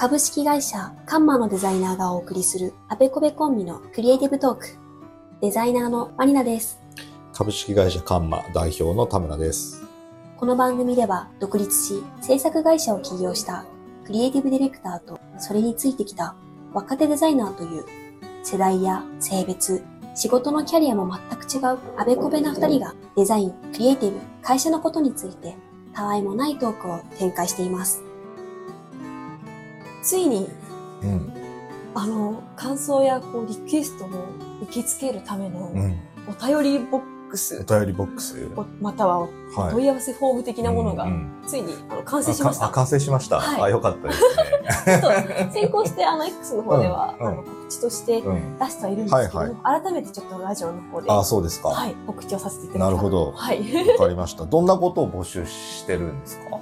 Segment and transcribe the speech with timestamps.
[0.00, 4.66] 株式会社カンマのデザイナーがお送りするあべこべコンビのクリエイティブトーク。
[5.42, 6.80] デザイナーのマリナです。
[7.34, 9.82] 株式会社カンマ代表の田村です。
[10.38, 13.66] この番組では独立し制作会社を起業した
[14.06, 16.34] クリエイティブディレクターとそれについてきた
[16.72, 17.84] 若手デザイナーという
[18.42, 25.58] 世代や性別、仕事のキャリアも全く違うあべこべな二人がデザイン、クリエイティブ、会社のことについて
[25.92, 28.02] たわいもないトークを展開しています。
[30.02, 30.48] ついに
[31.02, 31.32] うん。
[31.94, 34.08] あの感想やこうリクエストを
[34.62, 35.96] 受け付けるためのうん。
[36.28, 38.48] お便りボックおス、便りボックス。
[38.56, 39.28] おまたははい。
[39.72, 42.68] 問い合わせフォーム的なものがうんうんついにあの完成しました。
[42.68, 43.40] 完成しました。
[43.40, 44.20] はいあ、よかったです
[44.86, 45.50] ね。
[45.52, 48.58] 先行してあの X の方では、うんうんあの告知としてうん。
[48.58, 51.68] 出してはいるんですけども、はい改めてちょっとラジオの方で、あ、そうですか。
[51.68, 53.64] わはい、告知をさせていただきたいなるほどはい。
[53.98, 54.44] かりました。
[54.44, 56.59] どんなことを募集してるんですか？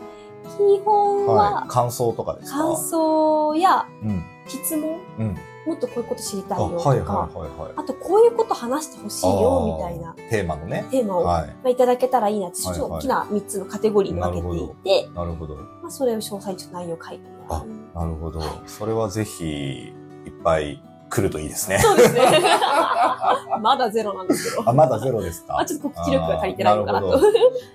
[0.57, 1.69] 基本ははい。
[1.69, 2.59] 感想とかですか？
[2.59, 4.25] 感想やうん。
[4.47, 5.37] 質問、うん。
[5.67, 7.29] もっとこういうこと知りたあ、いよとか、はいはいは
[7.59, 7.73] いはい。
[7.77, 10.15] あとこういうこと話してほしいよみたいな。
[10.31, 10.87] テーマのね。
[10.91, 11.47] テーマを、はい。
[11.49, 15.57] まあ、いただけたらいいなって、ちょっと大きな3つのカテゴリーに分けていて、なるほど。
[15.57, 17.67] まあ、それを詳細にちょっと内容を書いてもらう。
[17.95, 18.49] なるほどはい。
[18.67, 21.79] それはぜひ、いっぱい来るといいですね。
[21.79, 22.21] そうですね。
[23.61, 24.69] まだゼロなんですけど。
[24.69, 27.21] あ、まだゼロですかあ、ちょっと告知力が足りてないのかなと。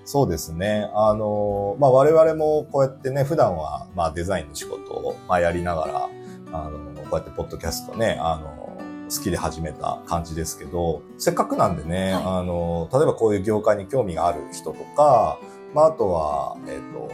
[0.06, 0.90] そうですね。
[0.94, 6.10] あの、まあ、我々もこうやってね、普段は、まあ、デザインの仕事を、まあ、やりながら、
[6.54, 6.72] あの、
[7.10, 8.64] こうやってポッドキャストね、あの、
[9.10, 15.40] 好きで始めた感じですけど、せっかくなんでね、はいあの、例えばこういう業界に興味がある人とか、
[15.74, 17.10] まあ、あとは、えっ、と、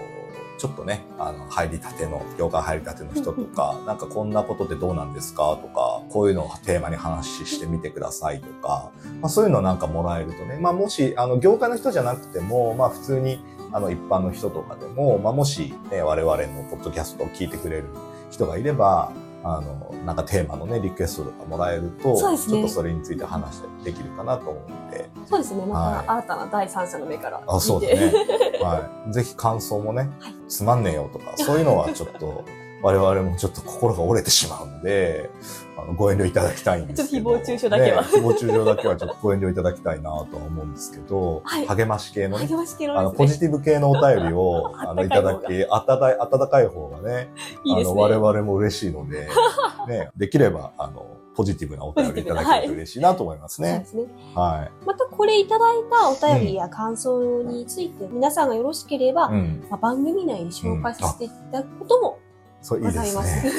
[0.60, 13.40] ちょっとね、あの、入りたての、業界入りたての人とか、なんかこんなことってどうなんですかとか、こういうのをテーマに話してみてくださいとか、まあ、そういうのなんかもらえるとね、まあ、もし、あの、業界の人じゃなくても、まあ、普通に、
[13.72, 17.86] あの、一般の人とかでも、まあ、もし、ね、我々のポッドキャストを聞いてくれる
[18.30, 19.14] 人がいれば、
[19.44, 25.66] あの、なんかテーマのね、リクエストとかもらえると、そうですねちょっとそれについて話したりできるかなと思うんで、そうですね。
[25.66, 27.82] まはいた新たな第三者の目からあ、そう。
[27.82, 28.60] ですね。
[28.62, 29.14] はい。
[29.14, 32.44] ぜひ感想もね、はいつまんねえよとか、そういうのはちょっと、
[32.82, 35.30] 我々もちょっと心が折れてしまうので、
[35.78, 37.32] あの、ご遠慮いただきたいんですけど。
[37.32, 43.28] ちょっと誹謗中傷だけはね誹謗中傷だけはちょっとご遠慮いただきたいなとは思うんですけど、はい励まし系のね、励まし系あの、のですね。
[43.28, 47.30] ポジティブ系のお便りを、 あの、いただき、温かい、温かい方がね、
[47.66, 48.02] あの、いいですね。
[48.02, 49.28] 我々も嬉しいので、
[49.88, 54.08] ね、できれば、あの、ポジティブなお便りいただけると嬉しいなと思いますねそうで。
[54.08, 54.14] すね。
[54.36, 54.86] はい。
[54.86, 59.64] またこれいただいたお便りや感想について、皆さんがよろしければ、うん。
[59.70, 62.20] まあ、番組内に紹介させていただくことも
[62.62, 63.18] そう、いいごです。
[63.18, 63.54] ね。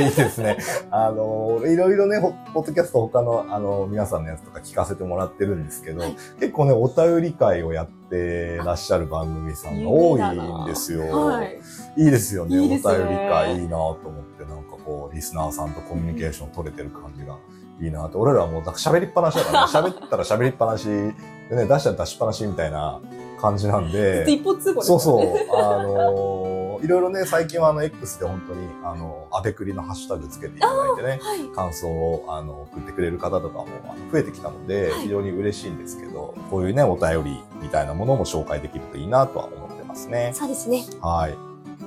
[0.02, 0.56] いいですね。
[0.90, 11.02] あの、いろいろね、ほポッドキャスト他の、あの、皆さんのやつとか聞かせてもらってるんですけど、はい結構ね、お便り会をやってらっしゃる番組さんが多いんですよ。
[11.26, 11.58] はい。
[11.98, 12.56] いいですよね。
[12.56, 17.36] いいねお便り会いいなと思って、なんかこう、リスナーさんとコミュニケーション取れてる感じが
[17.80, 18.18] いいなと。
[18.18, 19.66] 俺らはもう喋りっぱなしだからね、
[20.00, 21.14] 喋ったら喋りっぱなし、で
[21.50, 23.00] ね、出したら出しっぱなしみたいな
[23.40, 24.24] 感じなんずで。
[24.32, 25.46] 一方通行ですそうそうね。。
[25.52, 31.54] あのーいろいろね、最近はあの X で本当に、あの、あべくりのハッシュタグつけていただいてね、はい。
[31.54, 33.66] 感想をあの送ってくれる方とかも
[34.12, 40.32] 増えてきたので、はい非常に嬉しいんですけど、こういうね、お便りみたいなものも紹介できるといいなとは思ってますね。
[40.34, 40.84] そうですね。
[41.00, 41.34] はい。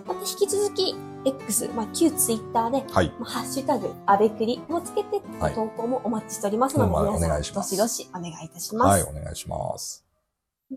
[0.08, 0.96] また引き続き、
[1.26, 3.12] X、まあ、旧 Twitter で、はい。
[3.20, 9.08] まあ、ハッシュタグ、あべくりもつけて、はい投稿もお待ちしておりますので、うん皆さん、お願いしますどしどしお願いいたしまはい、す。
[9.10, 10.06] お願いします。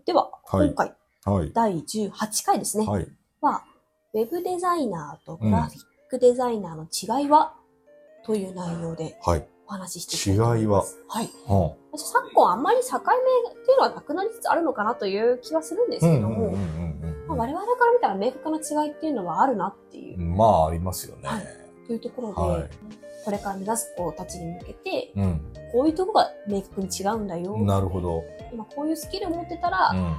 [0.05, 0.95] では、はい今回、
[1.25, 1.53] はい。
[1.53, 2.87] 第18回ですね。
[2.87, 3.07] はい。
[3.41, 3.63] は、
[4.15, 5.81] ウェブデザイナーとグラフィッ
[6.11, 7.55] クデザイナーの違いは、
[8.27, 9.49] という内容ではい。
[9.67, 10.99] お話ししていきたいと思います。
[11.09, 11.31] はい。
[11.47, 16.55] は昨今あんまり境目っていうのはなくなりつつあるのかなという気はするんですあ、うけども、
[17.29, 20.37] 我々から見たら明確な違いっていうのはあるなっていううん。
[20.37, 21.29] まあ、ありますよね。
[21.29, 21.47] はい
[21.87, 22.71] というところで、はい
[23.25, 25.41] これから目指す子たちに向けて、うん。
[25.71, 27.57] こういうとこが明確に違うんだよ。
[27.59, 28.25] なるほど。
[28.53, 30.17] 今こういうスキルを持ってたら、うん。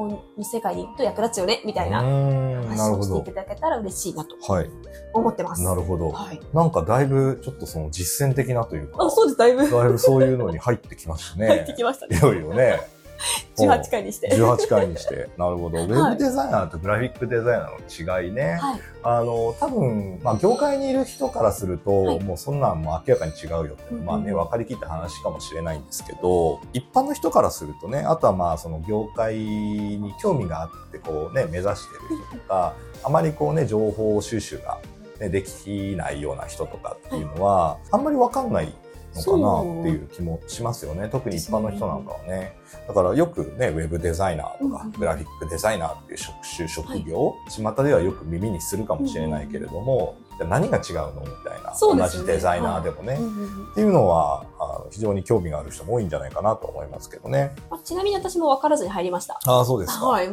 [0.00, 0.06] こ
[0.38, 3.42] の世界に行くと役立つよね、みたいな話をしていた。
[3.42, 4.70] だけたら嬉しいなとはい。
[5.12, 5.62] 思ってます。
[5.62, 6.08] なるほど。
[6.08, 6.40] はい。
[6.54, 11.48] なんかだいぶちょっとその実践的なというか、あ、そうです、だいぶだいぶそういうのに入ってきましたね。
[11.52, 12.16] 入ってきましたね。
[12.16, 12.80] いよいよね。
[13.58, 14.30] 18回にして。
[14.32, 15.28] 18回にして。
[15.36, 15.82] なるほど。
[15.82, 18.58] ウェはいブデザイナーとグラフィックデザイナーの違いね。
[18.60, 18.80] はい。
[19.02, 34.78] あの、多分、まあ、業界にいる人からすると、はいもうそんなんもう明らかに違うよって、まあね、分かりきった話かもしれないんですけど、一般の人からするとね、あとはまあ、その業界に興味があって、こうね、目指してる人とか、あまりこうね、情報収集が、
[35.18, 38.74] ね、できないような人とかっていうのは、あんまり分かんない
[39.14, 41.08] のかなっていう気もしますよね。
[41.10, 42.56] 特に一般の人なんかはね。
[42.86, 51.20] だからよくね、ウェブデザイナーとかグラフィックデザイナーっていう職種、職業、巷ではよく耳にするかもしれないけれども、じゃあ何が違うの？
[51.20, 51.70] みたいな。
[51.94, 53.14] ねじデザイナーでもね。
[53.20, 57.54] うんうんうんっていうのはあの非常に興味がある人も多いんじゃないかなと思いますけどね。
[57.70, 59.38] まあちなみに私も分からずに入りました。
[59.46, 60.06] ああ、そうですか。
[60.06, 60.28] はい。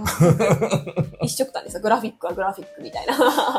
[1.22, 1.82] 一緒くたんですよ。
[1.82, 3.14] グラフィックはグラフィックみたいな。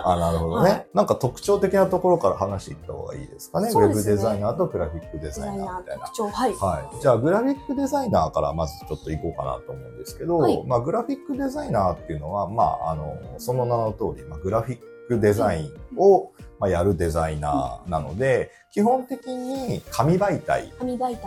[0.04, 3.70] あなるほどね、はいなんか特徴的なところから話していった方がいいですかね。
[3.70, 6.16] ウェブデザイナーとグラフィックデデザイナーみたいな特。
[6.16, 6.30] 徴。
[6.30, 6.54] はい。
[6.54, 7.00] はい。
[7.00, 20.72] じゃあ、グラフィックデザイナーからまずちょっと行こうかなと思うんですけど、はいまあ、グラフィックデザイナーっていうのは、まあ、あの、その名の通り、まあ、グラフィックデザインを、まあ、やるデザイナーなので、基本的に紙媒体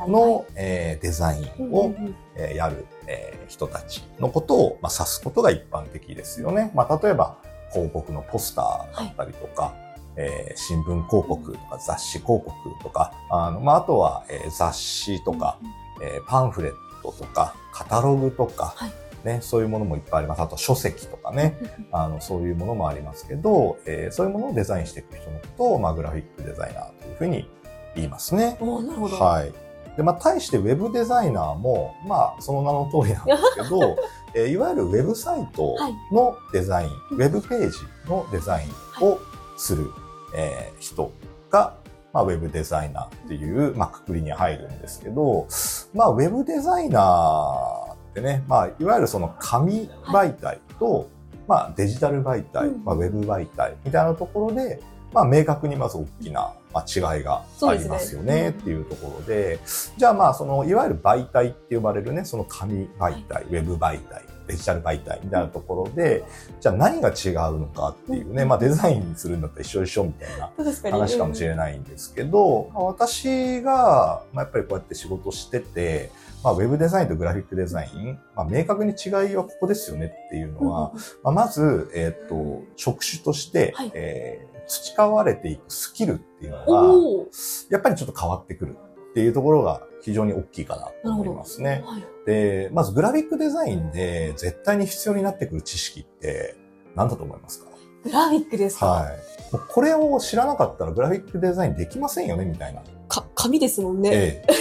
[0.07, 1.93] の、えーデザインを、
[2.35, 6.71] えーやる、えー人たちのことを、まあ、指すことが一般的ですよね。
[6.73, 7.37] まあ、例えば、
[7.71, 9.73] 広告のポスターだったりとか、
[10.15, 12.51] えー新聞広告とか雑誌広告
[12.83, 15.57] とか、あの、まあ、あとは、えー雑誌とか、
[16.01, 18.91] えーパンフレットとか、カタログとか、はい
[19.23, 20.41] ね、そういうものもいっぱいあります。
[20.41, 21.57] あと書籍とかね、
[21.91, 27.49] あの、そういうものもありますけど、えーそういうものをデザインしていく人のことを、まあ、グラフィックデザイナーというふうに
[27.95, 28.45] 言いますね。
[28.45, 29.17] なるほど。
[29.17, 29.53] はい。
[29.97, 33.97] で、まあ、対してウェブデザイナーも、まあ、その名の通りなんですけど、
[34.33, 35.75] えーいわゆるウェブサイト
[36.11, 37.77] のデザイン、ウェブページ
[38.07, 39.19] のデザインを
[39.57, 39.91] する、
[40.35, 41.11] えー人
[41.49, 41.73] が、
[42.13, 45.47] まあ、ウェブデザイナーっていう、まあ、くくりに入るんですけど、
[45.93, 51.09] まあ、ウェブデザイナーってね、まあ、いわゆるその紙媒体と、
[51.47, 52.83] まあ、デジタル媒体、うん。
[52.83, 54.81] まあ、ウェブ媒体みたいなところで、
[55.13, 59.59] まあ、明確にまず大きな、まあ、違いがありますよねっていうところで、
[59.97, 66.23] じゃあまあ、その、いわゆる媒体って呼ばれるね、その紙媒体、ウェブ媒体、デジタル媒体みたいなところで、
[66.59, 70.51] じゃあ何が違うのかっていうね、まあデザインするんだったら一緒一緒みたいな。
[70.91, 76.11] 話かもしれないんですけど、まあ、私が、まあ、やっぱりこうやって仕事してて、
[76.43, 80.91] まあ、ウェブデザインとグラフィックデザイン、まあ、明確に違いはここですよねっていうのは、
[81.23, 87.27] まあ、まず、えっ、と、職種として、はいえー培われていくスキルっていうのが、
[87.69, 88.77] やっぱりちょっと変わってくる
[89.09, 91.83] っていうところが非常に大きいかなと思いますね。
[91.85, 92.03] はい。
[92.25, 96.55] で、まずグラフィックデザインで絶対に必要になってくる知識って
[96.95, 97.69] 何だと思いますか？
[98.05, 98.85] グラフィックですか？
[98.85, 99.19] はい。
[99.67, 102.81] これを知らなかったらグラフィックデザインできませんよねみたいな。
[103.09, 104.09] か、紙ですもんね。
[104.13, 104.53] ええ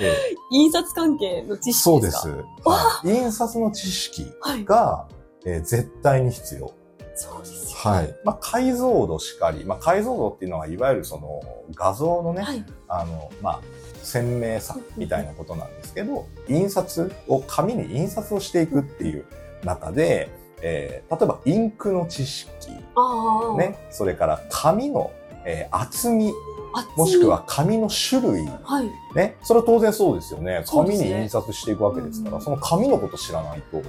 [0.04, 2.28] ええ印刷関係の知識そうです
[3.04, 4.64] 印刷の知識はい。
[4.64, 5.08] が、
[5.44, 6.72] えー絶対に必要。
[7.14, 7.90] そうですよ。
[7.92, 8.14] はい。
[8.24, 9.64] まあ、解像度しかり。
[9.64, 11.40] まあ、解像度っていうのは、いわゆるその
[11.74, 12.64] 画像のね、はい。
[12.88, 13.60] あの、まあ、
[14.02, 19.24] 鮮明さみたいなことなんですけど、印刷を、紙に印刷をしていくっていう
[19.64, 20.28] 中で、
[20.62, 22.50] えー例えばインクの知識。
[23.56, 25.10] ね、それから紙の、
[25.44, 26.32] えー厚み
[26.96, 28.90] もしくは、紙の種類、はい。
[29.14, 30.64] ね、それは当然そうですよね。
[30.66, 33.82] 紙に印刷していくわけですから、うんその紙のこと知らないと、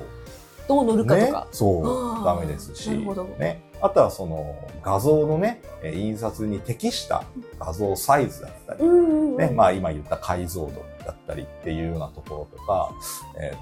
[0.67, 1.31] どう乗るかとね。
[1.31, 2.89] か。、そう、ダメですし、
[3.37, 7.23] ね、あとはその画像のね、えー印刷に適した
[7.59, 9.37] 画像サイズだったり、うんうんうん。
[9.37, 10.71] ね、まあ今言った解像度
[11.05, 12.91] だったりっていうようなところとか、
[13.39, 13.57] えっ、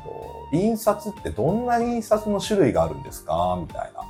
[0.52, 3.58] と、印刷ってどんな印刷の種類があるんですか？
[3.60, 4.02] みたいな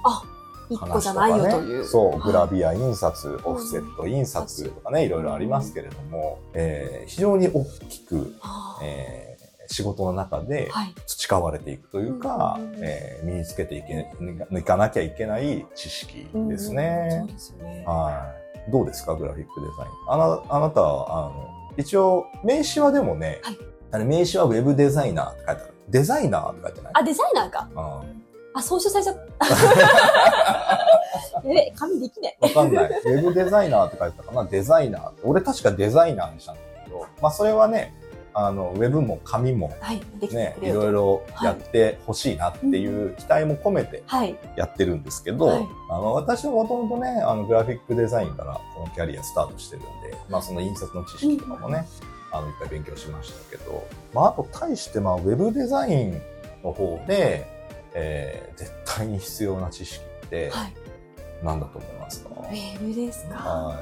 [0.70, 1.30] 一個話とじゃない。
[1.32, 1.86] よという。
[1.86, 8.34] そう、グラはいビア印刷、オフセット印刷とかね、いろいろありますけれども、えー非常に大きく、
[8.84, 9.36] えー
[9.68, 10.94] 仕事の中ではい。
[11.08, 14.12] 培われていくというか、うんうんうんえー身につけていけ
[14.52, 17.28] いかなきゃいけない知識ですうんねそう。
[17.28, 17.84] ですよね。
[17.88, 18.32] は
[18.68, 18.72] い。
[18.72, 19.90] どうですかグラフィックデザイン。
[20.08, 23.58] あな、あなたは、あの、一応、名刺はでもね、はい
[23.92, 25.74] あれ名刺はウェブデザイナーって書いてある。
[25.90, 26.92] デザイナーって書いてない？
[26.96, 27.70] あ、デザイナーか。
[27.74, 28.25] うん
[28.56, 29.46] あ、総集されちゃった。
[31.52, 32.38] え、紙できない。
[32.40, 32.90] わかんない。
[32.90, 35.12] ウェブデザイナーって書いてたかなデザイナー。
[35.24, 37.94] 俺確かデザイナーにしたんだけど、まあそれはね、
[38.34, 44.38] あの、ウェブも紙もね、くれよといろいろやってほしいなっていう期待も込めてはい。
[44.56, 49.90] やってるんですけど、はいあの、私はもともとね、あの、グラフィックデザインからこのキャリアスタートしてるんで、
[50.30, 51.86] まあその印刷の知識とかもね、
[52.32, 56.22] あの、いっぱい勉強しましたけど、まああと対してまあウェブデザイン
[56.64, 57.55] の方で、
[57.96, 60.74] えー、絶対に必要な知識ってはい。
[61.44, 63.36] 何だと思いますか、ウェブですか？
[63.36, 63.82] は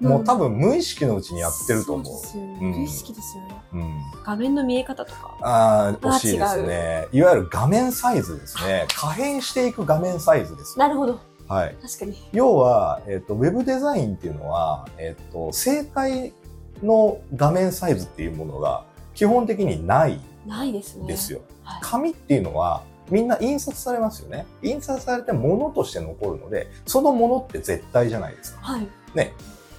[0.00, 0.04] い。
[0.04, 2.26] もう多分無意識のうちにやってると思う。
[2.26, 3.54] そうん無意識ですよね。
[3.72, 4.00] うん。
[4.24, 5.36] 画面の見え方とか。
[5.40, 7.06] ああ、惜しいですね。
[7.12, 8.86] いわゆる画面サイズですね。
[8.94, 10.78] 可変していく画面サイズです。
[10.78, 11.20] なるほど。
[11.46, 11.76] はい。
[11.80, 12.28] 確かに。
[12.32, 16.32] 要は、えっ、と、ウェブデザインっていうのは、えっ、と、正解
[16.82, 21.04] の画面サイズっていうものが基本的にないないですね。
[21.04, 21.40] んですよ。
[21.62, 21.80] はい。
[21.82, 24.46] 紙っていうのは、みんな印刷されますよね。
[24.62, 28.60] 印刷されて物として残るので、そのものって絶対じゃないですか。
[28.62, 28.88] はい。
[29.14, 29.32] ね。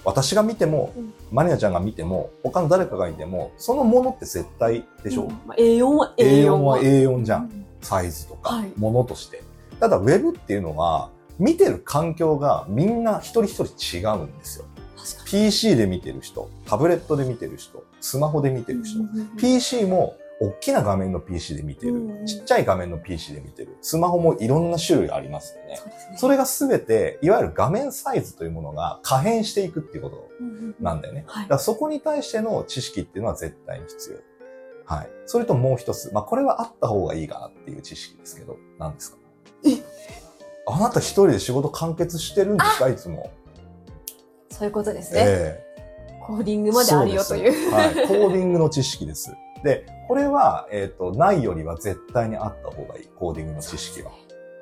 [0.04, 7.38] 私が見ても、うんマリナちゃんが見ても、他の誰かが見ても、そのものって絶対でしょ、うんまあ、A4 は A4 A4 は A4 じゃ。
[7.38, 9.42] うんんサイズとかはい、ものとして。
[9.78, 14.64] ただ、ウェブっていうのは、見てる環境がみんな一人一人違うんですよ。
[15.24, 19.06] PC で見てる人、タブレットで見てる人、スマホで見てる人、に。
[19.36, 25.76] PC も大きな画面の PC で見てる、うんちっちゃい画面の PC で見てる、スマホもいろんな種類ありますよね。
[25.76, 25.94] そね。
[26.18, 30.28] それがすべて、いわゆる画面サイズというものが可変していくっていうこと
[30.80, 31.24] なんだよね。
[31.26, 34.94] はいだからそこに対しての知識っていうのは絶対に必要。
[34.94, 35.10] はい。
[35.24, 36.12] それともう一つ。
[36.12, 39.18] まあ、これはあった方がいいかなっていう知識ですけど、何ですか？
[39.64, 39.70] え？
[40.68, 42.88] あなた一人で仕事完結してるんですか？
[42.88, 43.30] いつも。
[44.50, 45.20] そういうことですね。
[45.24, 45.66] ええ
[46.26, 47.44] コーディングまであるよとそいう。
[47.44, 47.94] ですはい。
[48.08, 49.32] コーディングの知識です。
[49.62, 53.08] で、これは、えっ、と、ないよりは絶対にあった方がいい。
[53.16, 54.12] コーディングの知識は。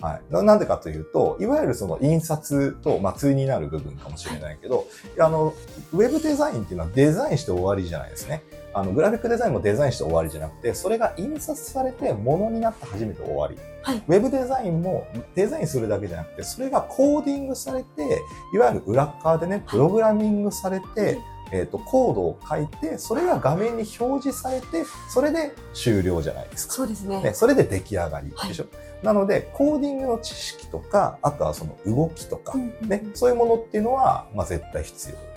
[0.01, 0.23] はい。
[0.31, 4.87] ななんでかというと、いわゆるその印刷と、まあ、対になる部分かもしれないけど、
[5.19, 5.55] あの、
[5.93, 8.43] ウェブデザインっていうのはデザインして終わりじゃないですね。
[8.75, 13.57] あの、グラフィックデザインもデザインして終わりじゃなくて、それが印刷されて物になって初めて終わり。
[13.83, 18.23] はいウェブデザインもデザインするだけじゃなくて、それがコーディングされて、
[18.55, 21.19] いわゆる裏っ側でね、プログラミングされて、
[21.55, 26.75] えっ、と、コードを書いて、それが画面に表示されて、それで終了じゃないですか。
[26.75, 27.23] そうですね。
[27.23, 28.67] ね、それで出来上がりでしょ。
[29.03, 35.35] なので、コーディングの知識とか、あとはその動きとかう、んうんね、そういうものっていうのは、まあ絶対必要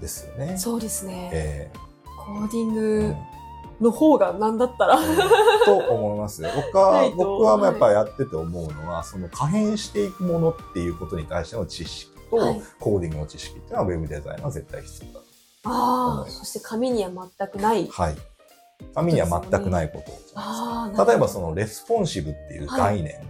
[0.00, 0.58] ですよねに。。
[0.58, 1.30] そうですね。
[1.32, 1.70] え
[2.04, 3.14] コーディンーグ
[3.80, 4.96] の方がなんだったら。
[4.96, 5.16] うん
[5.64, 6.48] と思いますよ。
[6.56, 15.20] 僕は僕はやっぱりやってて思うのは、その可変していくものっていうことに対しての知識と、はいコーディングの知識っていうのはウェブデザインは絶対必要だ。
[15.64, 17.86] ああ、そして紙には全くない。
[17.88, 18.16] はい。
[18.94, 20.40] 紙には全くないことじゃないですか。
[20.40, 23.20] ああ、例えばそのレスポンシブっていう概念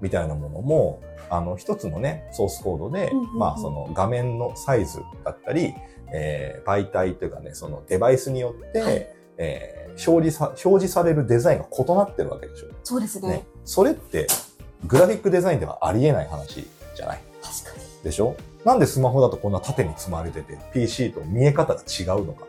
[0.00, 5.74] みたいなものも、あの一つのね、ソースコードで、うんうんうんまあその画面のサイズだったり、
[6.12, 9.06] えー媒体というかね、そのデバイスによって、はい
[9.38, 12.68] えー表示さ、表示されるデザインが異なってるわけでしょ。
[12.82, 13.28] そうですね。
[13.28, 13.46] ね。
[13.66, 14.26] それって、
[14.86, 17.20] グラフィックデザインではありえない話じゃない？
[17.42, 17.84] 確かに。
[18.02, 18.34] でしょ？
[18.64, 22.46] なんでスマホだとこんな縦に積まれてて、PC と見え方が違うのか。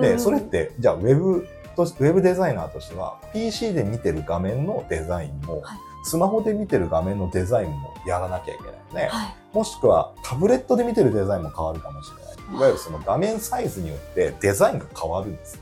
[0.00, 9.10] で、それって、じゃあ、ウェブとし、ウェブデザイナーとしては、PC で見てる画面のデザインも、はいスマホで見てる画面のデザインもやらなきゃいけないね。
[9.10, 9.34] はい。
[9.52, 12.56] もしくは、タブレットで見てるデザインも変わるかもしれない。
[12.56, 15.60] いわゆるその画面サイズによってデザインが変わるんです。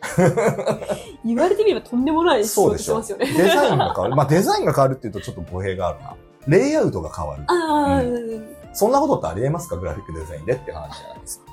[1.22, 3.26] 言われてみればとんでもない仕事そうでしてますよね。
[3.26, 4.16] デザインが変わる。
[4.16, 6.14] まあ、デザインが変わるっていうとちょっと語弊があるな。
[6.46, 7.42] レイアウトが変わる。
[7.48, 9.76] ああ、うそんなことってありえますか？
[9.76, 11.46] グラフィックデザインでって話じゃないですか。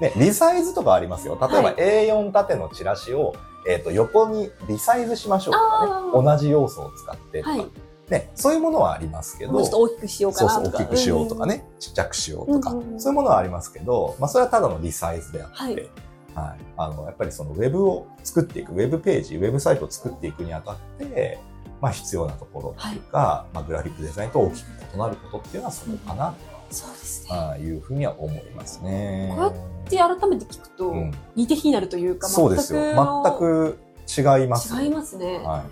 [0.00, 1.36] ね、リサイズとかありますよ。
[1.40, 3.34] 例えばはい A4 縦のチラシを、
[3.68, 5.92] えっ、と、横にリサイズしましょうとかあね。
[6.12, 7.66] ー同じ要素を使ってとか、はい。
[8.08, 10.84] ね、そういうものはありますけど、もうちょっと大きくしようかそうそう、なとか。
[10.84, 16.58] 大きくしようとかね、ちっちゃくしようとか、うんうんうんそういうものはありますけど、まあ、それはただのリサイズであって、はいはい。
[16.76, 21.38] あの、やっぱりそのウェブを作っていく、ウェブページ、ウェブサイトを作っていくにあたって、
[21.84, 26.34] まあ必要なところっていうか、まあグラフィックデザインと大きく異なることっていうのはそこかな、
[26.70, 27.36] そうですね。
[27.36, 29.30] ああいうふうには思いますね。
[29.36, 29.52] こ
[29.92, 32.80] うやで、改めて聞くとうん、似て非なるというか、そうですよ。
[32.82, 34.82] 全く違います。
[34.82, 35.40] 違いますね。
[35.44, 35.62] はい。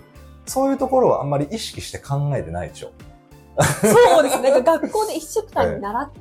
[0.45, 2.91] そういうところはあんまり意識して考えてないでしょ。
[3.81, 4.51] そうですね。
[4.51, 6.11] なんか学校で一色単に習っ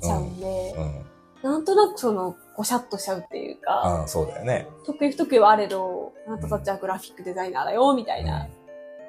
[0.00, 1.50] ちゃうんで、うん。
[1.50, 4.68] なんとなくその、ごしゃっとしちゃうっていうか、うん、そうだよね。
[4.86, 8.48] 得意不得意はあれど、あなたたちはグラフィックデザイナーだよ、みたいな、うん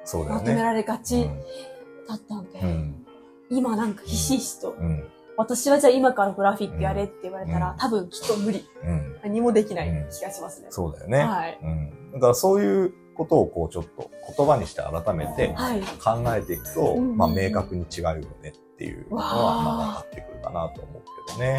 [0.06, 0.62] そうだよまとめね。
[0.62, 1.28] られがち
[2.08, 3.06] だったんで、うん。
[3.50, 5.04] 今なんかひしひしと、うん。
[5.36, 8.66] 私はじゃあ今からグラフィックやれって言われたら、うん多分きっと無理。
[8.84, 9.16] うん。
[9.22, 10.68] 何もできない気がしますね。
[10.70, 11.18] そうだよね。
[11.18, 11.58] はい。
[11.62, 12.12] うん。
[12.14, 15.80] だからそういうことをこうちょっと言葉にして改めてはい。
[15.82, 21.58] 考えていくと、うんまあ明確に違うよねっていうのは、まあ分かってくるかなと思うけどね。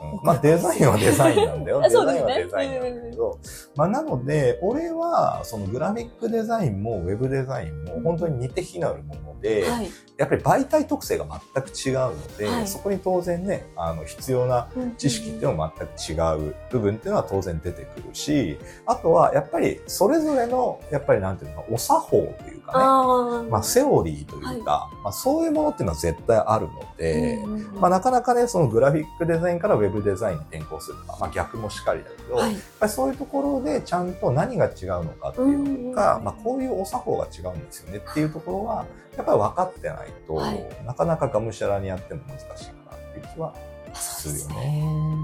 [0.00, 1.80] うん、まあデザインはデザインなんだよ。
[1.84, 3.38] デザインはデザインなんだけど、
[3.76, 9.90] まあなので、俺はそのグラフィックデザインもウェブデザインも本当に似て非なるもので、はい。
[10.16, 12.66] やっぱり媒体特性が全く違うので、はい。
[12.66, 15.72] そこに当然ね、あの必要な知識っていうのも
[16.06, 32.52] 全く違う部分っていうのは当然出てくるし、あとはやっぱりそれぞれの、やっぱりなんていうのか、お作法というかね、あまあセオリーというか、まあそういうものっていうのは絶対あるので、うんまあなかなかね、そのグラフィックデザインからウェブデザインに転向するとか、まあ逆もしかりだけど、はい。
[32.52, 40.66] やっぱりそういうところでちゃんと何が違うのかっていうか、うんまあこういうお作法が違うんですよねっていうところは、やっぱり分かってないと、はい。
[40.86, 43.54] なかなかがむしゃらにやっても難しいかなっていう気は
[43.94, 44.66] すするよね。
[44.66, 45.16] ね。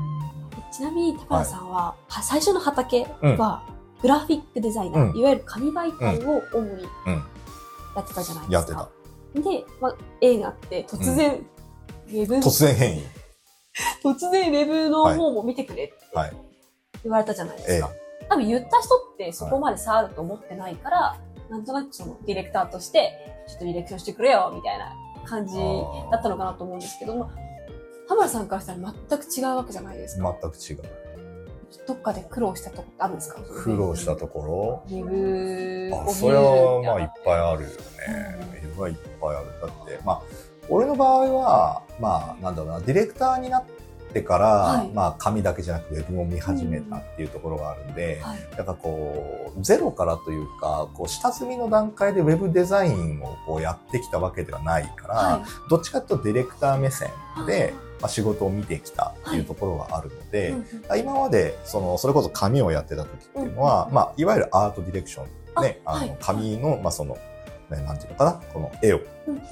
[0.73, 3.07] ちなみに高田さんは、は最初の畑
[3.39, 3.63] は、
[4.03, 5.19] グラフィックデザイナー、うん。
[5.19, 7.23] いわゆる紙媒体を主にうん。
[7.95, 8.89] やってたじゃないでやってすか。
[9.35, 9.41] た。
[9.41, 11.47] で、まあ、映画って突然、
[12.09, 13.03] 突然変異。
[14.03, 16.33] 突然ウェブの方も見てくれってはい
[17.03, 17.91] 言われたじゃないですえか。
[18.29, 21.17] 多分言った人ってそこまで差あると思ってないから、
[21.49, 24.93] なんとなくそのディレクターとして、ちょっとディレクションしてくれよ、みたいな
[25.25, 25.55] 感じ
[26.11, 27.31] だったのかなと思うんですけども、
[28.09, 28.79] 田村さんからしたら
[29.09, 30.37] 全く違うわけじゃないですか。
[30.43, 30.91] 全く違う。
[31.87, 33.41] どっかで苦労したとこあるんですか？
[33.43, 34.97] 苦労したところ？
[34.97, 37.39] ウェブを見あ、るそれはまあいっぱいい。
[37.41, 37.75] あるよね。
[38.63, 39.47] いっぱいいっぱいある。
[39.61, 40.23] だって、まあ、
[40.69, 43.65] 俺の場合は、まあ、なんだろうな、ディレクターになっ
[44.13, 44.91] てから、はい。
[44.93, 48.39] まあ、紙だけじゃなくウェブも見始めたっていうところがあるんで、はい。
[48.57, 57.11] だからこう、ゼロからというか、こう、下積みの段階でウェブデザインをこうやってきたわけではないから、はどっちかというとディレクター目線
[57.45, 57.47] い。
[57.47, 60.67] で、まあ、仕事を見てきたっていうところがあるので、うん
[60.99, 67.17] 今まで、その、それこそ紙をやってた時っていうのは、うんまあ、いわゆるアートディレクション、ね、あの、紙の、まあ、その、
[67.71, 69.01] ね、なんていうのかな、この絵を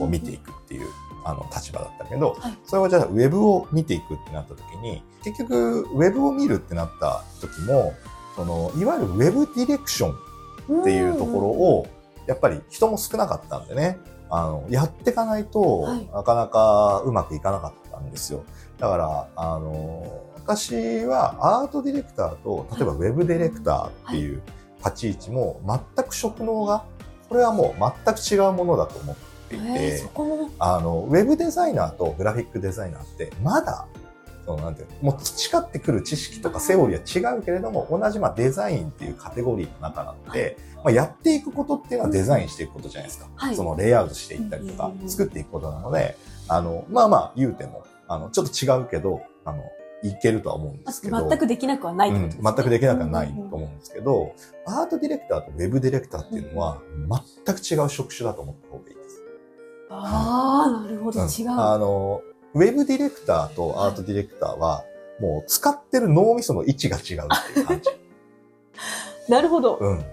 [0.06, 0.88] 見ていくっていう、
[1.24, 2.58] あの、立場だったけど、はい。
[2.64, 7.94] それをじゃあ、ウェブを見ていくってなった時に、結局、ウェブを見るってなった時も、
[8.36, 11.86] その、いわゆるウェブディレクションっていうところを、
[12.26, 13.98] やっぱり人も少なかったんでね、
[14.30, 18.44] あの、やっていかないとはい、なかなかうまくいかなかったんですよ。
[18.78, 24.42] だから、あの、私はアートディレクターと、例えばウェブディレクターっていう
[24.78, 25.60] 立ち位置も
[25.96, 26.84] 全く職能が、
[27.28, 29.22] これはもう全く違うものだと思って
[29.54, 33.86] いて、えーそこも、あの、ウェブデザイナーとグラフィックデザイナーって、まだ、
[34.44, 43.28] そのなんていうの、もう培ってくる知識とかセオリーは違うけれども、同じまあデザインっていうカテゴリーの中なので、まあ、やっていくことっていうのはデザインしていくことじゃないですか。
[43.34, 46.16] はいそのレイアウトしていったりとか作っていくことなので、
[46.48, 49.62] あの、まあまあ言うても、あの、ちょっと違うけど、あの、
[50.02, 51.26] いけるとは思うんですけど。
[51.26, 52.18] 全くできなくはないね。
[52.18, 54.34] うん、全くできなくはないと思うんですけど、
[54.66, 56.82] アートディレクターとウェブディレクターっていうのは
[57.46, 59.23] 全く違う職種だと思った方がいいです。
[60.02, 61.50] ああ、なるほど、うん違う。
[61.50, 62.22] あの、
[62.54, 64.84] ウェブディレクターとアートディレクターは、
[65.20, 67.90] もう使ってる脳みその位置が違うっていう感じ。
[69.28, 69.78] なるほど。
[69.80, 70.04] うん。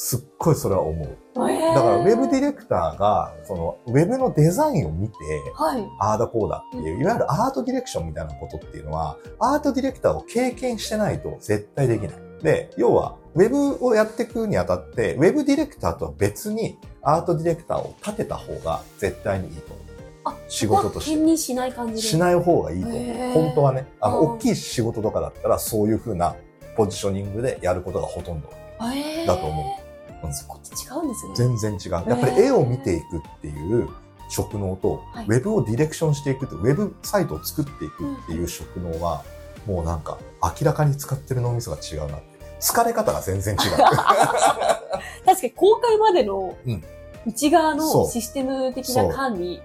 [0.00, 1.08] すっごいそれは思う。
[1.34, 1.42] だ
[1.74, 5.14] だから、ウェブディレクターが、その、ウェブのデザインを見て、
[5.54, 5.84] はい。
[5.98, 12.16] ああだこうだっていう、いわゆるアートディレクションみたいなことっていうのは、アートディレクターを経験してないと絶対できない。
[12.44, 19.86] で、要は、ウェブをやっていくにあたって、ウェブディレクターとは別にアートディレクターを立てた方が絶対にいいと思う。
[20.26, 22.00] あ、仕事として兼任しない感じで。
[22.02, 23.32] しない方がいいと思う。
[23.32, 23.86] 本当はね。
[23.98, 26.36] あの、うん大きい仕事とかだったら、そういう風な
[26.76, 28.50] ポジショニングでやることがほとんど。
[28.80, 29.80] えーだと思
[30.22, 31.34] うんそこって違うんですね。
[31.34, 31.92] 全然違う。
[32.10, 33.88] やっぱり絵を見ていくっていう
[34.28, 39.22] 職能と、はいウェブをディレクションしていくって、ウェブサイトを作っていくっていう職能は、
[39.64, 42.38] もうなんか明らかに使ってる脳みそが違うなって。
[42.60, 43.60] 疲れ方が全然違う。
[45.24, 46.84] 確かに公開までのうん
[47.28, 49.60] 内側のシステム的な管理。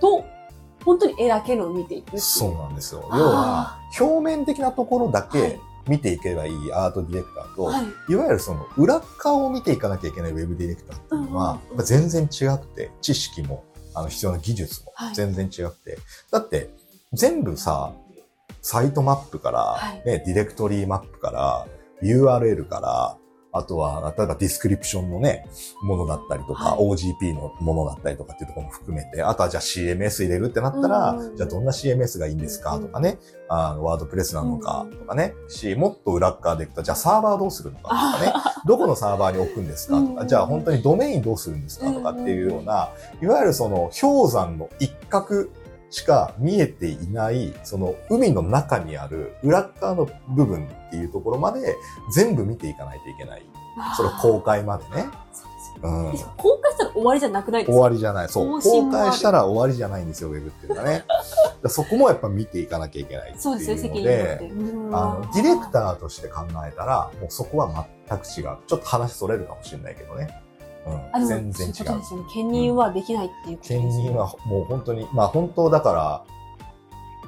[0.00, 0.24] と、
[0.84, 2.18] 本当に絵だけのを見ていく。
[2.18, 3.08] そうなんですよ。
[3.12, 8.12] 要は、表面的なところだはいけ見ていけばいいアートディレクターと、はい。
[8.12, 15.98] いわゆるその裏側を見ていかなきゃいけないウェブディレクターっていうのは、全然違くて、知識も、あの必要な技術もはい全然違くて、
[16.30, 16.70] だって
[17.14, 17.92] 全部さ、
[18.60, 21.66] サイトマップから、はいね、ディレクトリーマップから、
[22.02, 23.16] URL から、
[23.56, 25.46] あとは、例えばディスクリプションのね、
[25.82, 26.78] ものだったりとか、はい。
[26.78, 31.36] OGP のものだったりとかっていうところも含めて、あとはじゃあ CMS 入れるってなったら、うん。
[31.36, 38.32] じゃあどんな CMS がいいんですかとかね、あの、ワードプレスなのかとかね、し、もっと裏っ側でいくと、じゃあサーバーどうするのかとかね、
[38.66, 40.28] どこのサーバーに置くんですかとか、うん。
[40.28, 42.90] じゃあ本当にドメインどうするんですかとかっていうような、
[43.22, 45.48] いわゆるその氷山の一角
[45.90, 51.76] しか見えていない、その海の中にある裏っ側の部分っていうところまで
[52.12, 53.42] 全部見ていかないといけない。
[53.96, 55.06] それ公開までね。
[55.32, 55.46] そ
[55.82, 56.24] うんね。。
[56.36, 58.28] 公開したら終わりじゃなくないです終かわりじゃない。
[58.28, 58.60] そう。
[58.60, 61.04] 公開したら終わりじゃないんですよ、ウェブっていうのはね。
[61.68, 64.40] そこもやっぱ見ていかなきゃいけないっていうのそうですね、責任で
[64.92, 68.58] あの、ディレクターとして考えたら、もうそこは全く違う。
[68.66, 70.45] ちょっと話それるかもしれないけどね。
[70.86, 71.26] うん。
[71.26, 72.04] 全然違うそうで。
[72.04, 72.26] すよね。
[72.32, 74.02] 兼任はできないっていうことですよ兼ね。
[74.04, 76.24] 任はもう本当に、まあ本当だから、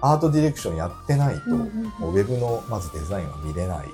[0.01, 3.87] アートディレクションやってないと、うんうんうんもうウェブのまずデザインは見れない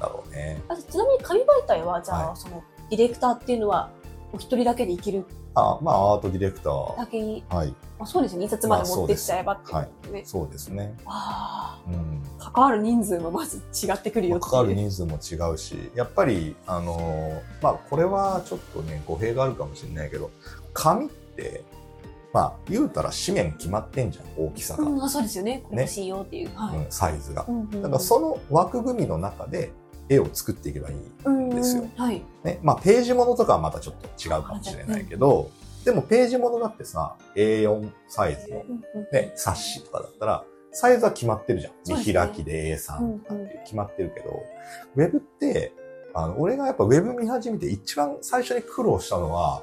[0.00, 0.60] だろうね。
[0.68, 3.90] あちなみに紙媒体は、じゃあ、はいその、ディレクターっていうのは、
[4.32, 5.24] お一人だけでいける？
[5.54, 6.96] あ、まあアートディレクター。
[6.98, 7.74] だけに、はい。
[8.00, 8.44] あそうですよね。
[8.46, 10.22] 印刷まで持ってっちゃえばっていうことでね。
[10.24, 10.96] そうですね。
[11.06, 12.13] あうん。
[12.54, 14.50] あ、関わる人数もまず違ってくるよっていう。
[14.50, 20.30] 関わる人数も違うし、やっぱり、あのーまあ、これはちょっとね、語弊があるかもしれないけど、
[20.72, 21.62] 紙って、
[22.32, 24.82] まあ、言うたら紙面決まってんじゃん、大きさが。
[24.82, 25.62] うん、あそうですよね。
[25.68, 26.50] これ欲しいよっていう。
[26.54, 26.78] はい。
[26.78, 27.44] うんサイズが。
[27.48, 29.70] うんうんうんだからその枠組みの中で
[30.08, 30.96] 絵を作っていけばいい。
[31.24, 32.22] うんですよはい。
[32.42, 32.58] ね。
[32.62, 35.50] まあ、ページものとかはまたちょっと違うかもしれないけど、
[35.84, 38.64] でもページものだってさ、A4 サイズの
[39.12, 41.72] ね、冊子とかだったら、サイズは決まってるじゃん。
[41.98, 44.42] 見開きで A3 とかって決まってるけど、
[44.96, 45.72] ウェブって、
[46.12, 49.62] あの、俺がやっぱウェブ見始めて一番最初に苦労したのは、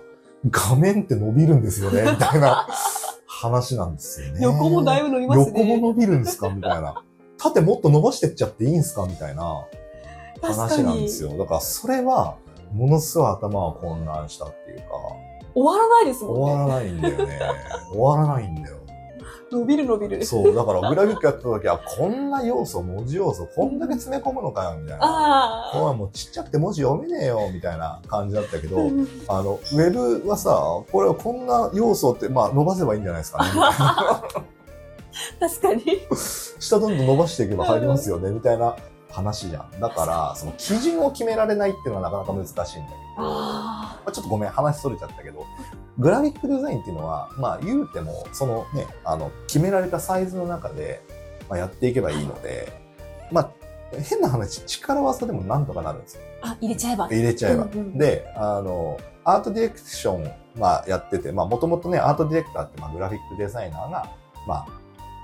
[0.50, 2.66] 画面って伸びるんですよね、みたいな
[3.28, 4.40] 話なんですよね。
[4.42, 5.60] 横もだいぶ伸びますね。
[5.62, 6.50] 横も伸びるんですか？
[6.50, 7.04] みたいな。
[7.38, 9.06] 縦もっと伸ばしてっちゃっていいんすか？
[9.06, 9.66] みたいな
[10.42, 11.38] 話なんですよ。
[11.38, 12.38] だからそれは、
[12.74, 14.86] ものすごい頭は混乱したっていうか、
[15.54, 16.42] 終わらないですもんね。
[16.42, 17.40] 終わらないんだよね。
[17.92, 18.78] 終わらないんだよ。
[19.52, 20.26] 伸びる伸びる。
[20.26, 25.04] そう、だからグラフィックやった時は、こんな要素、文字要素、こんだけ詰め込むのかよ、みたいな。
[25.04, 28.90] あおいもうちっちゃくて文字読めねえよ、みたいな感じだったけど、
[29.28, 29.44] あ。
[29.44, 30.52] の、ウェブはさ、
[30.92, 33.50] これこんな要素って、まあ伸ばせばいいんじゃないですかね。
[35.40, 35.84] 確かに。
[36.60, 38.76] 下どんどん伸ばしていけば入りますよね、みたいな
[39.12, 39.80] 話じゃん。
[39.80, 45.46] だから、その基準を決められないっていうのはなかなか難しいんだけど、あまあちょっとごめん、話それちゃったけど、
[46.00, 51.04] グラフィックデザインっていうのは、まあ言うても、そのね、あの、決められたサイズの中で、
[51.52, 52.72] まあ、やっていけばいいので、
[53.30, 53.52] まあ、
[54.02, 56.22] 変な話、力技でもなんとかなるんですよ。
[56.42, 56.52] あ。
[56.52, 57.08] あ、入れちゃえば。
[57.08, 57.64] 入れちゃえば。
[57.66, 64.10] うんうんで、あの、アートディレクション、まあ、やってて、まあ、もともとね、アートディレクターって、まあ、グラフィックデザイナーが、
[64.48, 64.68] まあ、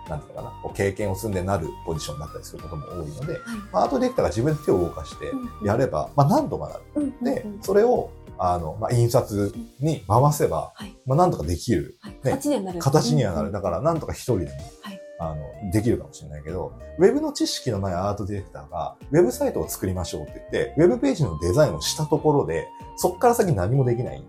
[0.10, 3.40] なんていうのかな、こう経験を積んでなるポジションだったりすることも多いので、
[3.72, 5.32] まあ、アートディレクターが自分で手を動かして
[5.64, 6.82] やれば、まあ、なんとかなる。
[6.96, 11.98] うんうんでうん、それを、あの、まあ、印刷に回せば、はいまあ、なんとかできる。
[12.02, 12.80] はいね形にはなる。
[12.80, 13.48] 形にはなる。
[13.48, 22.68] うんだから、なんとか一人でも、はいあの、できるかもしれないけど、ウェブの知識のないアートディレクターが、ウェブサイトを作りましょうって言って、ウェブページのデザインをしたところで、
[22.98, 24.24] そっから先何もできない。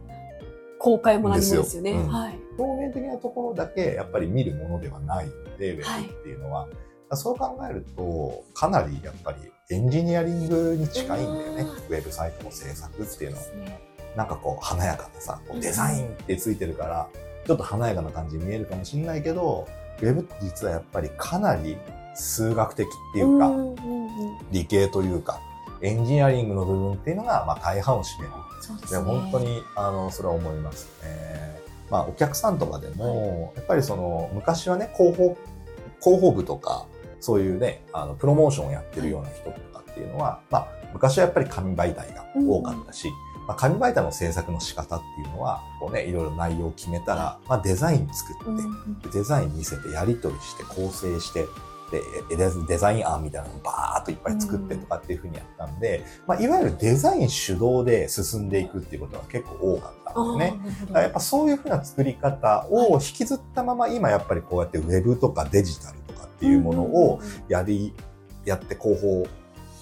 [0.79, 1.93] 公開も何もですよね。
[1.93, 2.48] うんはい。
[2.59, 6.69] 表面的なところだけ、やっぱり見るものではないので、ウェブっていうのは。
[7.15, 9.39] そう考えると、かなりやっぱり
[9.71, 11.63] エンジニアリングに近いんだよね。
[11.89, 13.43] ウェブサイトの制作っていうのは。
[14.17, 17.09] なんかこう華やかなさ、こうデザインってついてるから、
[17.47, 19.67] ちょっと華やかな感じに見えるかもしれないけど、
[20.01, 21.79] ウェブって実はやっぱりかなり
[22.15, 23.53] 数学的っていうか、
[24.51, 25.41] 理系というか、
[25.81, 28.33] エンジニアリングの部分っていうのが、まあ大半を占める。
[28.33, 29.05] でそうですね。
[29.05, 31.61] 本当に、あの、それは思いますね。
[31.91, 35.37] まあお客さんとかでも、やっぱりその、昔はね、広報、
[36.01, 36.87] 広報部とか、
[37.21, 43.09] そういうね、あの、プロモーションをやってるような人とかっていうのは、まあ、昔はやっぱり紙媒体が多かったし、
[43.47, 49.11] まあ、紙媒体の制作の仕方っていうのは、こうね、いろいろ内容を決めたら、まあ、デザイン作うんうって、ん。
[49.11, 51.47] デザイン見せて、やり取りして、構成して、
[51.91, 52.03] で、
[52.37, 60.61] デデザイン案みたいなのをバーっといっぱい作ってとかっていうふうにやったんで、まあ、いわゆるデザイン主導で進んでいくっていうことが結構多かったんですね。
[60.81, 67.95] だからやっぱそういうふうな作り方を引きずったまま、今やっぱりこうやってウェブとかデジタルとかっていうものをやり、
[68.45, 69.27] やって広報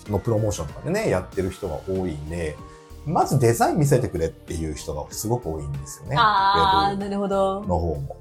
[0.08, 2.56] のプロモーションとかでね、やってる人が多いんで、
[3.06, 6.16] まずデザイン見せてくれっていう人がすごく多いんですよね。
[6.18, 7.64] ああ、なるほど。
[7.64, 8.16] の方も。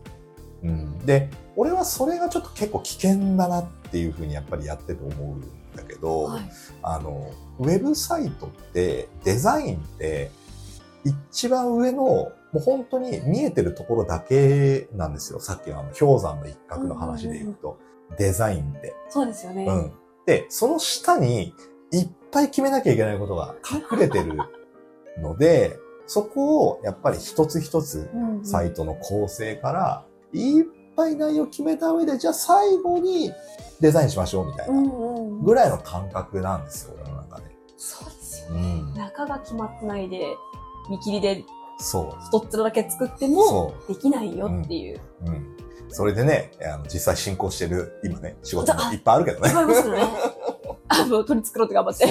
[0.66, 5.42] うん、で、俺はそれがちょっと結構危険だなっていうふうにやっぱりやってて思うん
[5.76, 6.42] だけど、はい
[6.82, 10.32] あの、ウェブサイトってデザインって
[11.06, 15.40] 一番上のもう本当に見えてるところだけなんですよ。
[15.40, 17.78] さっきのあの氷山の一角の話で言うと、
[18.18, 18.96] デザインって。
[19.10, 19.66] そうですよね。
[19.66, 19.92] うん。
[20.26, 21.54] で、その下に
[21.92, 23.56] いっぱい決めなきゃいけないことが
[23.92, 24.36] 隠れてる
[25.22, 28.10] ので、そこをやっぱり一つ一つ
[28.44, 33.32] サイトの構成からいっぱい内容決めた上で、じゃあ最後に
[33.80, 37.46] デザインしましょうみたいうんなうんぐらいの感覚なんですよ、世の中で。
[37.78, 38.62] そうですよね。
[38.62, 38.94] うん。
[38.94, 40.36] 中が決まってないで、
[40.90, 41.44] 見切りで
[41.78, 43.30] そ太っ面だけ作ってう。
[43.30, 43.44] も
[43.88, 45.02] そできないよっていう。
[45.26, 45.30] う。
[45.30, 45.58] うん。
[45.90, 49.54] それでね、あの実際進行してる、今ね、仕事もいっぱいあるけどねいっ。
[49.54, 50.04] ぱいありますよね。
[50.88, 52.06] あの、取り繕って頑張って。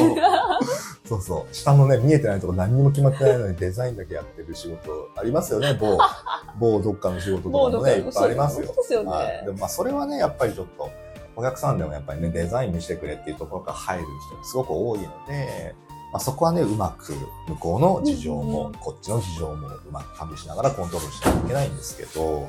[1.05, 1.55] そうそう。
[1.55, 5.99] 下のね、見えてないとこ何にも決まってないのにデザインだけやってる仕事ありますよね、某、
[6.59, 8.77] 某どっかの仕事とかもね、いっぱいありますよそう。
[8.77, 9.27] ですよはい。
[9.27, 9.53] ねで。
[9.53, 10.91] もまあそれはね、やっぱりちょっと、
[11.37, 15.75] お客さんでもやっぱりね、デザイン見せてくれっていうところから入る人がすごく多いので、
[16.11, 17.13] まあそこはね、うまく
[17.49, 22.49] 向こうの事情うんも、こっちの事情もうまく加味しながらコントロールしなきゃいけないんですけど、うん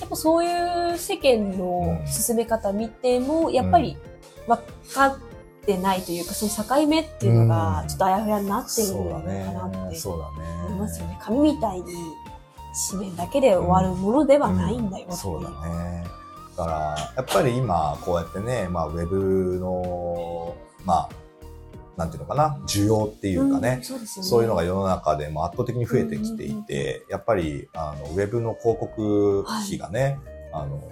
[0.00, 3.96] やっぱそういう世間の進め方見ても、やっぱり
[4.46, 4.62] 分
[4.94, 5.16] かっ
[5.68, 9.54] てないというか、その境目っていうのがちょっとあやふやになってるのかなね。
[9.88, 10.08] って。
[10.08, 11.18] 思いますよね。
[11.20, 11.84] 紙みたいに
[12.90, 15.18] 紙面だけで終わるものではないんだよっていう。
[15.18, 16.04] そうだね。
[16.56, 21.08] だから、やっぱり今、こうやってね、まあ、ウェブの、まあ、
[21.98, 24.06] なんていうのかな、需要っていうかね、んそうね。
[24.06, 30.18] そういうのが世の中でも圧倒的に増えてきていて、やっぱり、あの、ウェブの広告費がね、
[30.52, 30.82] あの、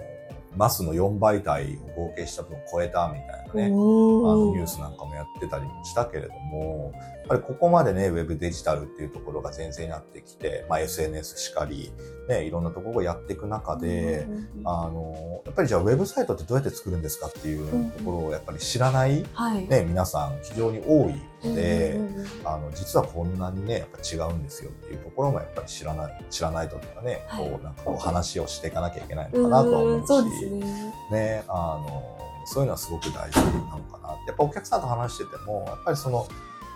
[0.55, 11.91] マスの4倍体を合計した分を超えたみたいななね、あのニュースなんかもやってたりもしたけれども、やっぱりここまでね、ウェブデジタルっていうところが全然やってきて、まあ SNS しかり、
[12.29, 14.27] ね、いろんなところをやっていく中で、
[14.63, 19.67] あの、やっぱりじゃあウェブサイトってどうやって作るんですかっていうところをやっぱり知らない、はい。
[19.67, 21.99] ね、皆さん非常に多いので、
[22.45, 27.49] あの、実はこんなにね、やっぱ違うんですよっていうところもやっぱり知らない、知らないとというかね、はい。
[27.49, 30.93] こう、なんかこう話をしていかなきゃいけないのかなとは思うし、んそうですね。
[31.11, 32.16] ね、あの、
[32.47, 34.09] そういうのはすごく大事なのかな。
[34.25, 36.25] やっぱお客さんと話してても、やっぱりその、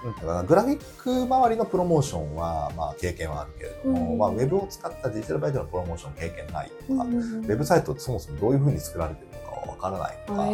[0.04, 4.18] なんていうかなグラフィック周りのプロモーションは、まあ経験はあるけれども、うん。
[4.18, 7.16] まあウェブを使ったデジタルバイトのプロモーション経験ないとか、うん。
[7.16, 10.46] ウェブサイトってそもそもどういうふうに作られてるのかはわからないとか、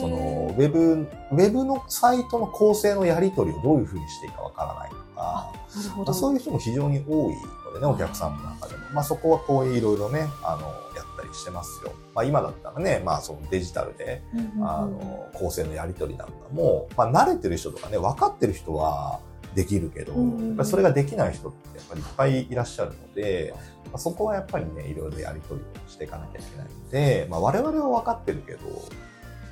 [0.00, 5.52] そのウェブ、ウェブのサイトの構成のやり取りをどういうふうにしていいかわからないとか。
[5.96, 8.82] まあ、そういう人も非常に多いのでね、お客さんの中でも。
[8.92, 10.62] まあそこはこういういろいろね、あの、
[10.94, 11.92] やったりしてますよ。
[12.14, 14.22] まあ今だったらね、まあそのデジタルで、
[14.60, 19.20] あの、構成のやり取りなんかも、まあ慣れてる人とかね、分かってる人は
[19.54, 20.18] できるけど、や
[20.52, 23.54] っぱりそれができない人ってやっぱりいっぱいいらっしゃるので、
[23.86, 28.78] まあ、そこはやっぱりね、いろいろやり取りをしていかなきゃいけないので、まあ我々は分かってるけど、やっ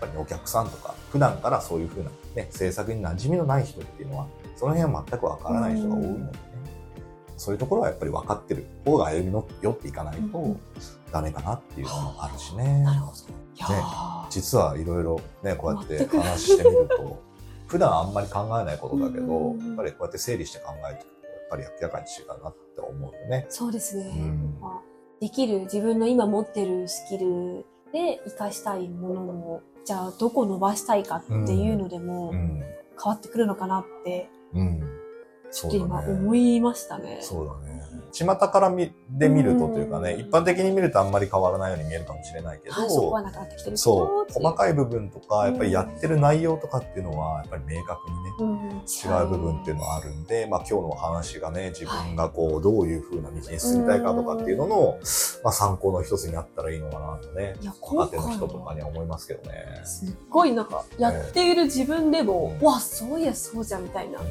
[0.00, 6.32] ぱりね、お客さんとか、普段からそういうふうなね、制作に馴染みのない人っていうのは、その辺は全く分からない人が多いのでね、
[7.36, 10.60] そういうところはやっぱり分かってる方が歩みの寄っていかないとうん
[11.12, 12.82] ダメかなっていうのもあるしね。
[12.82, 13.18] なるほど。
[13.54, 17.22] いやー実はいろいろね、こうやって話してみると、
[17.68, 23.46] 普段あんまり考えないことだけど、うんやっぱりこうやって整理して考えていくと、やっぱり明らかに違うなって思うよね。
[23.48, 24.10] そうですね。
[24.16, 32.64] うんまあできる自分の今持ってるスキルで活かしたいものを、じゃあどこ伸ばしたいかっていうのでもうん。
[33.02, 34.80] 変わってくるのかなって、うん。
[35.50, 36.04] ちょっとそうだね。
[36.04, 37.18] 今思いましたね。
[37.20, 37.73] そうだね。
[38.14, 40.20] 巷から見で見るとというかね、うん。
[40.20, 44.54] 一般的に見るとあんまり変わらないように見えるかもしれないけど、はい、そう、細い。
[44.54, 48.58] かい部分とか、やっぱりやってる内容とかっていうのは、やっぱり明確にね、うん。
[48.84, 54.98] 違う部分っていうのはあるんで、まあ今日のお話がね、自分がこう、どういう風な道に進みたいかとかっていうのの、
[55.42, 59.58] まあ参考の一つになったらいいのかなとね、いや、今若手回の人とかはには思いますけどね。
[59.84, 62.66] すっごいなんか、やっている自分でも、うん。
[62.66, 64.20] わ、そういやそうじゃんみたいな。
[64.20, 64.26] う、ん。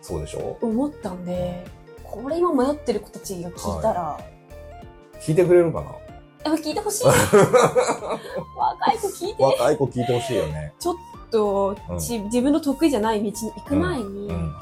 [0.00, 0.56] そうでしょ？
[0.62, 1.66] 思ったんで、
[2.10, 4.18] これ今迷ってる子たちが聞いたら、
[5.20, 6.08] 聞いてくれるかな？
[6.44, 7.04] や聞いてほしい。
[8.56, 9.44] 若い子聞いて。
[9.44, 10.72] 若い子聞いてほしいよね。
[11.30, 14.54] と、うんち自分の得意じゃない道に行く前に、うん。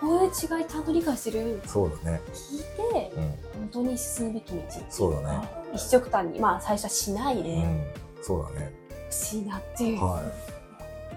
[0.00, 0.30] こういう違い
[0.66, 2.20] ちゃんと理解してるそうだね。
[2.32, 3.22] 聞いて、うん。
[3.22, 5.48] 本当に進むべき道そうだね。
[5.72, 7.84] 一色単に、まあ最初はしないでうん。
[8.22, 8.72] そうだね。
[9.06, 10.22] ほしいなっていう、は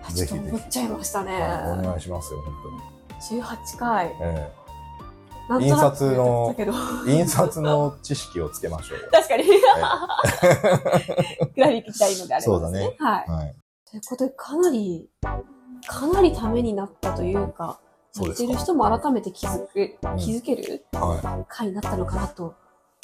[0.04, 1.26] あちょっと思っちゃいましたい。
[1.26, 1.42] ね。
[1.42, 1.80] はい。
[1.80, 4.16] お願いしますよ、本18回。
[4.20, 4.32] 当に。
[4.32, 4.63] えなんとなく
[5.62, 6.56] 印刷の
[7.08, 9.06] 印刷の知識をつけましょうよ。
[9.12, 9.44] 確かに。
[9.44, 9.48] え
[11.56, 12.54] グラフィックしたいのであれば。
[12.54, 13.30] そうだねはい。
[13.30, 13.56] はい。
[13.90, 15.10] ということで、かなり、
[15.88, 17.80] かなりためになったというか、
[18.12, 19.82] そうですかやってる人も改めて気づく、
[20.16, 22.56] ん気づけるは回になったのかなと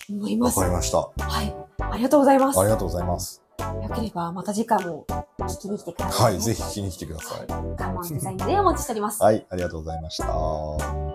[0.10, 0.38] 思いい。
[0.38, 0.58] ます。
[0.60, 0.98] わかりました。
[1.00, 1.56] はい。
[1.80, 2.60] ありがとうございます。
[2.60, 3.42] ありがとうございます。
[3.60, 5.06] よければ、また次回も
[5.40, 6.24] 聞きに来てくださ。
[6.24, 6.40] はいい。
[6.40, 7.48] ぜひ聞きに来てください。
[7.50, 9.22] 我慢デザインでお待ちしております。
[9.22, 9.46] はい。
[9.50, 11.09] ありがとうございました。